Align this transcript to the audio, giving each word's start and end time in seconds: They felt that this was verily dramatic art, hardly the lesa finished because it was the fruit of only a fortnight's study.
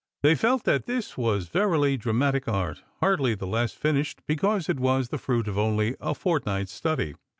They 0.23 0.33
felt 0.33 0.63
that 0.63 0.87
this 0.87 1.15
was 1.15 1.45
verily 1.49 1.95
dramatic 1.95 2.47
art, 2.47 2.81
hardly 3.01 3.35
the 3.35 3.45
lesa 3.45 3.77
finished 3.77 4.23
because 4.25 4.67
it 4.67 4.79
was 4.79 5.09
the 5.09 5.19
fruit 5.19 5.47
of 5.47 5.59
only 5.59 5.95
a 6.01 6.15
fortnight's 6.15 6.71
study. 6.73 7.13